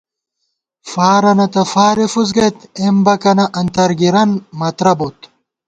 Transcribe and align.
فارَنہ 0.91 1.47
تہ 1.53 1.61
فارےفُس 1.71 2.29
گَئیت، 2.37 2.57
اېمبَکَنہ 2.79 3.45
انترگِرَن 3.59 4.31
مترہ 4.59 4.93
بوت 4.97 5.19